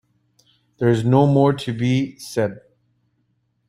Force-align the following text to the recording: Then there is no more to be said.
Then 0.79 0.87
there 0.87 0.89
is 0.89 1.05
no 1.05 1.27
more 1.27 1.53
to 1.53 1.71
be 1.73 2.17
said. 2.17 2.61